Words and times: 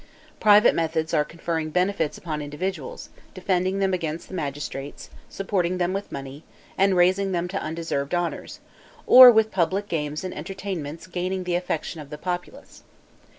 Private 0.39 0.73
methods 0.73 1.13
are 1.13 1.23
conferring 1.23 1.69
benefits 1.69 2.17
upon 2.17 2.41
individuals, 2.41 3.09
defending 3.35 3.77
them 3.77 3.93
against 3.93 4.29
the 4.29 4.33
magistrates, 4.33 5.11
supporting 5.29 5.77
them 5.77 5.93
with 5.93 6.11
money, 6.11 6.43
and 6.75 6.97
raising 6.97 7.33
them 7.33 7.47
to 7.49 7.61
undeserved 7.61 8.15
honors; 8.15 8.61
or 9.05 9.29
with 9.29 9.51
public 9.51 9.87
games 9.87 10.23
and 10.23 10.33
entertainments 10.33 11.05
gaining 11.05 11.43
the 11.43 11.53
affection 11.53 12.01
of 12.01 12.09
the 12.09 12.17
populace. 12.17 12.81